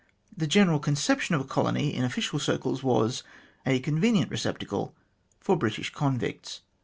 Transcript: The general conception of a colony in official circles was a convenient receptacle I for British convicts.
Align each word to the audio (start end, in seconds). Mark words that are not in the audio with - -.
The 0.35 0.47
general 0.47 0.79
conception 0.79 1.35
of 1.35 1.41
a 1.41 1.43
colony 1.43 1.93
in 1.93 2.03
official 2.03 2.39
circles 2.39 2.81
was 2.81 3.21
a 3.67 3.79
convenient 3.81 4.31
receptacle 4.31 4.95
I 4.97 5.33
for 5.41 5.55
British 5.55 5.93
convicts. 5.93 6.61